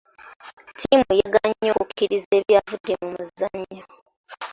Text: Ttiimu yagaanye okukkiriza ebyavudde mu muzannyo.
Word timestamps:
Ttiimu 0.71 1.11
yagaanye 1.21 1.69
okukkiriza 1.79 2.31
ebyavudde 2.39 2.93
mu 3.01 3.09
muzannyo. 3.15 3.83